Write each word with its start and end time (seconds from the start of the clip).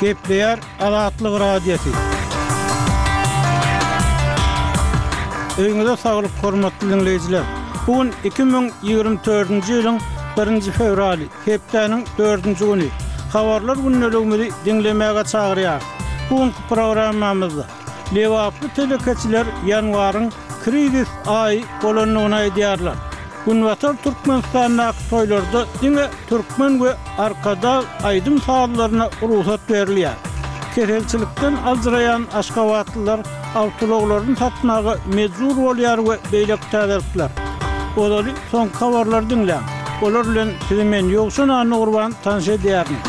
Kepler 0.00 0.58
Alaatlı 0.80 1.40
Radyosu. 1.40 1.88
Öňüňize 5.58 5.96
saglyk, 5.96 6.30
hormatly 6.42 6.86
dinleýijiler. 6.90 7.42
Bu 7.86 7.94
2024-nji 8.28 9.60
ýylyň 9.72 9.98
1-nji 10.36 10.70
fevraly, 10.78 11.26
Kepleriň 11.44 12.04
4-nji 12.18 12.56
güni. 12.58 12.88
Habarlar 13.32 13.76
günnäligini 13.76 14.48
dinlemäge 14.64 15.22
çagyrýar. 15.32 15.80
Bu 16.30 16.36
günki 16.38 16.62
programmamyzda 16.68 17.64
Lewaplı 18.14 18.68
telekeçiler 18.76 19.46
ýanwaryň 19.66 20.32
krizis 20.64 21.08
aý 21.26 21.64
bolanyny 21.82 22.34
aýdyarlar. 22.40 23.09
Günwatar 23.46 23.96
Türkmen 24.04 24.40
sahnasynda 24.52 24.92
toylarda 25.10 25.64
diňe 25.82 26.06
türkmen 26.28 26.78
we 26.82 26.92
arkada 27.24 27.72
aýdym 28.10 28.36
saýlaryna 28.46 29.06
ruhsat 29.22 29.60
berilýär. 29.70 30.16
Kerelçilikden 30.74 31.54
azrayan 31.72 32.22
aşgabatlar 32.40 33.20
awtologlaryny 33.62 34.36
satmagy 34.42 34.94
mejbur 35.16 35.56
bolýar 35.64 35.98
we 36.08 36.14
beýlek 36.32 36.62
täderler. 36.72 37.30
Olary 37.96 38.32
soňky 38.52 38.78
habarlardan 38.84 39.42
bilen, 39.44 39.62
olar 40.02 40.24
bilen 40.30 40.48
filmen 40.68 41.06
ýoksuna 41.16 41.62
nurwan 41.72 42.12
tanşa 42.24 42.56
diýärler. 42.66 43.04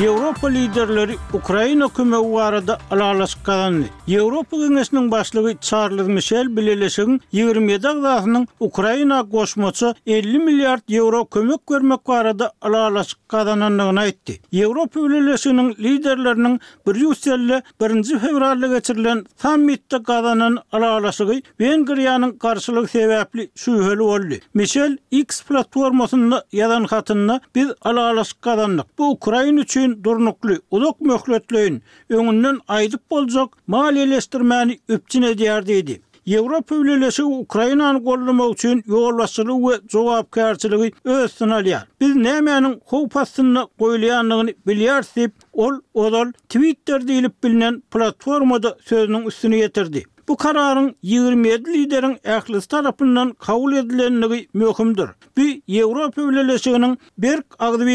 Европа 0.00 0.48
лидерлери 0.48 1.16
Украина 1.34 1.86
күмө 1.86 2.18
уарыда 2.18 2.76
алалашкан. 2.90 3.84
Европа 4.06 4.56
кеңесинин 4.56 5.10
башлыгы 5.10 5.52
Чарльз 5.60 6.06
Мишель 6.08 6.48
билелесин 6.48 7.20
20 7.32 7.78
дагдасынын 7.78 8.46
Украина 8.58 9.22
кошмочу 9.24 9.92
50 10.06 10.38
миллиард 10.46 10.82
евро 10.88 11.22
көмөк 11.24 11.60
көрмөк 11.66 12.02
уарыда 12.08 12.50
алалашканын 12.60 13.98
айтты. 13.98 14.40
Европа 14.50 14.98
билелесинин 15.00 15.74
лидерлеринин 15.78 16.60
Брюсселде 16.86 17.62
1 17.78 18.04
февралда 18.18 18.68
кечирилген 18.68 19.26
саммитте 19.42 19.98
каданын 20.02 20.58
алалашыгы 20.72 21.42
Венгриянын 21.58 22.32
каршылык 22.38 22.90
себепли 22.90 23.50
сүйөлү 23.54 24.04
болду. 24.12 24.40
Мишель 24.54 24.98
X 25.10 25.42
платформасында 25.42 26.42
ядан 26.50 26.86
хатынына 26.86 27.40
биз 27.54 27.74
алалашканык. 27.82 28.86
Бу 28.96 29.10
Украина 29.12 29.60
үчүн 29.62 29.81
üçin 29.82 30.04
durnuklu 30.04 30.56
uluk 30.70 31.00
möhletlöyün 31.00 31.82
öňünden 32.10 32.56
aýdyp 32.68 33.02
boljak 33.10 33.48
mal 33.66 33.96
elestirmäni 33.96 34.78
üpçine 34.88 35.30
idi. 35.32 36.02
Европа 36.38 36.74
үлілесі 36.80 37.22
Украинаны 37.26 37.98
қолымы 38.06 38.44
үшін 38.52 38.82
еғолвасылы 38.90 39.56
өе 39.58 39.78
жоғап 39.94 40.28
кәрсілігі 40.36 40.92
өстін 41.14 41.50
алияр. 41.56 41.88
Біз 42.00 42.12
немәнің 42.20 42.76
қоупасынна 42.92 43.64
қойлиянығын 43.82 44.52
білиярсіп, 44.66 45.34
ол 45.64 45.80
одал 46.04 46.30
твиттер 46.48 47.02
дейліп 47.10 47.34
білінен 47.42 47.82
Bu 50.28 50.36
kararın 50.36 50.94
27 51.02 51.72
liderin 51.72 52.14
ählis 52.16 52.66
tarapından 52.68 53.30
kavul 53.32 53.72
edilenligi 53.72 54.48
mökümdür. 54.54 55.10
Bir 55.36 55.62
Evropa 55.80 56.22
ülelesiğinin 56.22 56.98
berk 57.18 57.44
agdı 57.58 57.90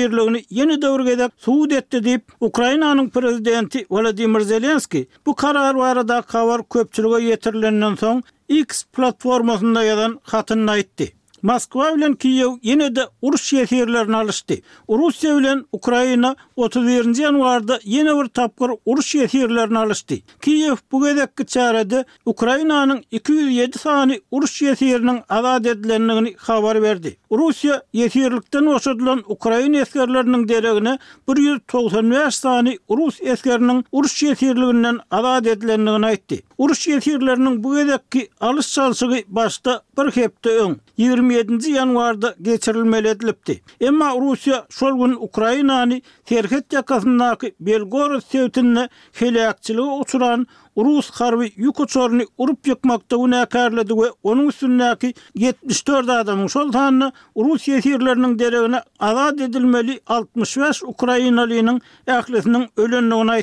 yeni 0.50 0.82
dörgede 0.82 1.30
suud 1.38 1.72
etti 1.72 2.04
deyip 2.04 2.32
Ukrayna'nın 2.40 3.10
prezidenti 3.10 3.86
Vladimir 3.92 4.40
Zelenski 4.42 5.08
bu 5.26 5.36
karar 5.36 5.78
barada 5.78 6.22
kavar 6.22 6.60
ýetirilenden 6.60 7.96
soň 7.96 7.98
son 7.98 8.24
X 8.48 8.84
platformosunda 8.86 9.84
yadan 9.84 10.20
hatyny 10.24 10.80
itti. 10.80 11.14
Moskwa 11.48 11.86
bilen 11.96 12.16
Kiyew 12.20 12.58
ýene 12.70 12.88
de 12.96 13.04
urş 13.22 13.42
şeherlerini 13.50 14.16
alyşdy. 14.16 14.56
Russiýa 14.94 15.38
bilen 15.38 15.60
Ukraina 15.78 16.36
31-nji 16.64 17.24
ýanwarda 17.28 17.78
ýene 17.96 18.16
bir 18.20 18.28
tapgyr 18.40 18.74
urş 18.94 19.08
şeherlerini 19.14 19.78
alyşdy. 19.80 20.18
Kiyew 20.44 20.78
bu 20.92 21.00
gadakky 21.06 21.44
çäredi 21.48 22.04
Ukrainanyň 22.26 23.00
207 23.12 23.78
sany 23.80 24.20
urş 24.32 24.52
şeheriniň 24.62 25.22
azad 25.30 25.66
edilendigini 25.66 26.36
habar 26.38 26.82
berdi. 26.82 27.14
Russiýa 27.32 27.80
ýetirlikden 27.94 28.66
oşadylan 28.76 29.24
Ukraina 29.36 29.78
eskerleriniň 29.86 30.48
derejine 30.50 30.98
190 31.28 32.30
sany 32.30 32.78
rus 32.90 33.20
eskeriniň 33.22 33.84
urş 33.92 34.12
şeherliginden 34.20 35.00
azad 35.12 35.46
edilendigini 35.46 36.06
aýtdy. 36.12 36.47
Uruş 36.58 36.88
yerlerinin 36.88 37.64
bu 37.64 37.80
edekki 37.80 38.30
alış 38.42 38.74
çalsıgı 38.74 39.18
başta 39.28 39.82
bir 40.00 40.12
hepte 40.12 40.50
ön. 40.58 40.78
27. 40.98 41.72
yanvarda 41.72 42.36
geçirilmeli 42.42 43.08
edilipti. 43.08 43.62
Ama 43.88 44.12
Rusya 44.22 44.66
şol 44.70 45.06
gün 45.08 45.16
Ukrayna'ni 45.20 46.02
terhet 46.26 46.74
yakasındaki 46.74 47.56
Belgorod 47.60 48.22
sevtinle 48.22 48.90
heliakçılığı 49.14 49.92
oturan 49.94 50.48
Rus 50.78 51.12
harbi 51.12 51.52
yuku 51.56 51.86
çorunu 51.88 52.24
urup 52.38 52.68
yıkmakta 52.68 53.18
ve 53.18 54.12
onun 54.24 54.48
üstündeki 54.48 55.14
74 55.36 56.10
adamın 56.10 56.48
şol 56.48 56.72
tanını 56.72 57.12
Rus 57.36 57.68
yerlerinin 57.68 58.40
derevine 58.40 58.82
azad 59.00 59.40
edilmeli 59.40 60.00
65 60.08 60.84
Ukraynalı'nın 60.84 61.82
ehlisinin 62.08 62.68
ölününü 62.78 63.14
ona 63.14 63.38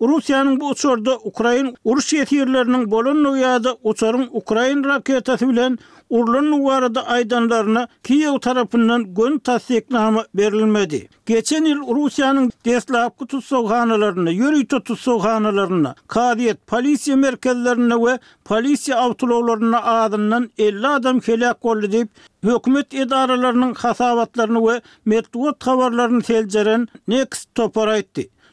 Rusiyanın 0.00 0.60
bu 0.60 0.68
uçurda 0.68 1.18
Ukrayın 1.24 1.76
Urş 1.84 2.12
yet 2.12 2.32
yerlərinin 2.32 2.90
Boluyada 2.90 3.76
uçarım 3.82 4.28
Ukrayın 4.32 4.84
rayat 4.84 5.08
bilən 5.28 5.78
Urlu 6.10 6.40
nuvarada 6.50 7.06
aydanlarına 7.06 7.88
kiyav 8.02 8.38
taından 8.38 9.14
gün 9.14 9.38
tasdiknameı 9.38 10.24
berilmedi. 10.34 11.08
Geçen 11.26 11.64
il 11.64 11.76
Rusiyanın 11.76 12.52
destli 12.64 12.96
apkutu 12.98 13.42
soxanılarını 13.42 14.30
yürüy 14.30 14.66
tuttu 14.66 14.96
soğaanılarına 14.96 15.94
Kaadyt 16.08 16.66
polisiya 16.66 17.16
merkkəllərini 17.16 17.96
və 18.04 18.18
polisiya 18.44 18.96
avulolarına 19.00 19.80
adından 19.94 20.50
50 20.58 20.88
adam 20.88 21.20
felaolli 21.20 21.92
deyb, 21.92 22.08
Hhökmmet 22.44 22.94
ed 22.94 23.10
aralarının 23.10 23.72
xasavatlarını 23.72 24.58
və 24.66 24.80
metduvo 25.04 25.52
tavavarlarını 25.54 26.20
telcərən 26.22 26.88
Next 27.08 27.48
topara 27.54 27.96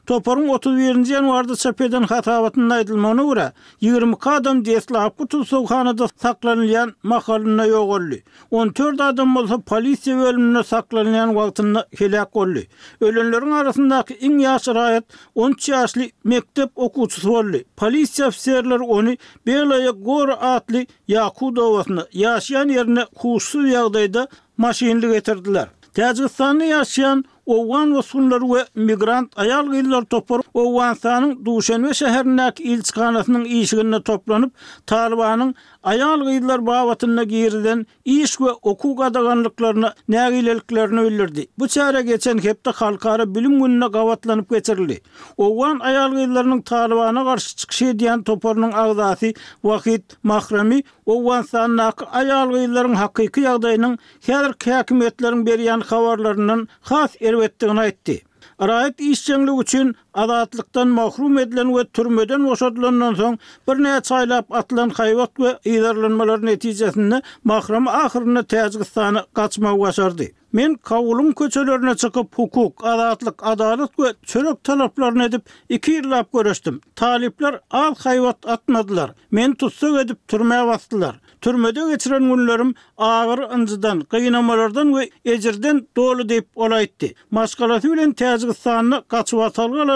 Toparın 0.05 0.47
31-nji 0.47 1.13
ýanwarda 1.13 1.55
çapeden 1.61 2.03
hatawatyny 2.09 2.71
aýdylmagyna 2.73 3.23
görä 3.27 3.45
20 3.85 4.15
kadam 4.23 4.61
diýetli 4.65 4.97
hapgutul 4.97 5.43
sowxanada 5.43 6.07
saklanylan 6.21 6.93
mahallyna 7.03 7.67
ýogurly. 7.67 8.21
14 8.51 9.01
adam 9.07 9.35
bolsa 9.35 9.55
polisiýa 9.71 10.17
bölümine 10.21 10.63
saklanylan 10.69 11.27
wagtynda 11.35 11.85
helak 11.99 12.33
bolly. 12.35 12.63
Ölenleriň 13.01 13.51
arasyndaky 13.59 14.17
iň 14.25 14.35
ýaş 14.47 14.65
raýat 14.79 15.03
13 15.35 15.69
ýaşly 15.75 16.09
mektep 16.23 16.69
okuwçysy 16.75 17.27
bolly. 17.27 17.63
Polisiýa 17.77 18.27
ofiserleri 18.31 18.83
ony 18.99 19.15
Belaya 19.47 19.91
Gor 19.91 20.29
atly 20.55 20.87
Yakudowasyny 21.07 22.01
ýaşaýan 22.23 22.73
ýerine 22.77 23.05
hususy 23.21 23.69
ýagdaýda 23.77 24.25
maşinli 24.57 25.13
getirdiler. 25.13 25.67
Täjikistanly 25.93 26.65
ýaşaýan 26.73 27.23
Owan 27.47 27.93
we 27.95 28.01
sunlar 28.03 28.41
we 28.47 28.61
migrant 28.79 29.31
ayal 29.35 29.65
gyllar 29.67 30.05
topar. 30.05 30.41
Owan 30.53 30.93
sanyň 30.93 31.43
duşan 31.45 31.81
we 31.83 31.91
şäherindäki 31.91 32.61
ilçkanatynyň 32.61 33.45
işigine 33.45 34.01
toplanyp, 34.03 34.53
Talibanyň 34.87 35.53
ayal 35.83 36.19
gyllar 36.21 36.65
bawatyna 36.65 37.23
girilen 37.23 37.85
iş 38.05 38.31
we 38.37 38.51
okuw 38.61 38.95
gadaganlyklaryny, 39.03 39.85
nägileliklerini 40.09 40.99
öldürdi. 40.99 41.47
Bu 41.59 41.65
çäre 41.65 42.01
geçen 42.01 42.37
hepde 42.37 42.69
halkara 42.69 43.35
bilim 43.35 43.59
gününe 43.59 43.87
gawatlanyp 43.87 44.49
geçirildi. 44.49 45.01
Owan 45.37 45.79
ayal 45.79 46.11
gyllarynyň 46.11 46.63
Talibana 46.63 47.23
garşy 47.23 47.55
çykyş 47.55 47.81
diýen 47.81 48.23
toparynyň 48.23 48.73
agdaty 48.73 49.31
wagt 49.61 50.13
mahremi 50.23 50.83
Owan 51.05 51.41
sanyň 51.41 51.91
ayal 52.11 52.47
gyllarynyň 52.53 52.95
hakyky 52.95 53.41
ýagdaýynyň 53.47 53.97
häzirki 54.27 54.69
häkimetleriň 54.77 55.41
berýän 55.45 55.83
habarlarynyň 55.83 56.67
has 56.81 57.15
serwetdigini 57.31 57.79
aýtdy. 57.85 58.15
Araýat 58.61 58.99
işçiligi 59.01 59.55
üçin 59.61 59.95
azatlıktan 60.13 60.87
mahrum 60.87 61.37
edilen 61.37 61.77
ve 61.77 61.83
türmeden 61.87 62.43
osadlanan 62.43 63.13
son 63.13 63.39
bir 63.69 63.83
neye 63.83 64.01
çaylap 64.01 64.51
atlan 64.51 64.89
hayvat 64.89 65.39
ve 65.39 65.59
iyilerlenmeler 65.65 66.45
neticesinde 66.45 67.21
mahrama 67.43 67.91
ahirine 67.91 68.43
Tezgistan'a 68.45 69.25
kaçma 69.33 69.79
başardı. 69.79 70.23
Men 70.53 70.73
kavulun 70.75 71.31
köçelerine 71.31 71.95
çıkıp 71.95 72.37
hukuk, 72.37 72.85
adatlık, 72.85 73.45
adalet 73.47 73.99
ve 73.99 74.13
çörek 74.25 74.63
talaplarını 74.63 75.23
edip 75.23 75.41
iki 75.69 75.91
yıl 75.91 76.11
lap 76.11 76.33
görüştüm. 76.33 76.81
Talipler 76.95 77.59
al 77.71 77.95
hayvat 77.97 78.47
atmadılar. 78.47 79.11
Men 79.31 79.53
tutsuk 79.55 79.99
edip 79.99 80.27
türmeye 80.27 80.67
bastılar. 80.67 81.19
Türmede 81.41 81.89
geçiren 81.89 82.23
günlerim 82.23 82.73
ağır 82.97 83.39
ıncıdan, 83.51 84.01
kıynamalardan 84.01 84.95
ve 84.95 85.09
ecirden 85.25 85.87
dolu 85.97 86.29
deyip 86.29 86.47
olaytti. 86.55 87.13
Maskalatı 87.31 87.91
bilen 87.93 88.13
teyazgı 88.13 88.53
sahanına 88.53 89.01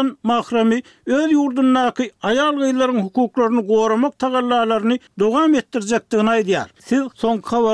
olan 0.05 0.17
mahremi 0.23 0.81
öz 1.05 1.31
yurdundaki 1.31 2.11
ayal 2.21 2.53
gıyların 2.55 2.99
hukuklaryny 2.99 3.67
korumak 3.67 4.19
tagallalaryny 4.19 4.97
dogam 5.19 5.53
ettirecektiğine 5.55 6.45
diyar. 6.45 6.71
Siz 6.79 7.03
son 7.15 7.37
kavar 7.37 7.73